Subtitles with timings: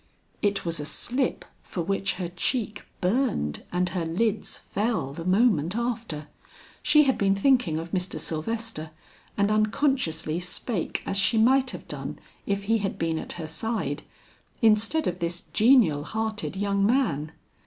[0.41, 5.75] It was a slip for which her cheek burned and her lids fell, the moment
[5.75, 6.27] after.
[6.81, 8.19] She had been thinking of Mr.
[8.19, 8.89] Sylvester,
[9.37, 12.17] and unconsciously spake as she might have done,
[12.47, 14.01] if he had been at her side,
[14.59, 17.33] instead of this genial hearted young man.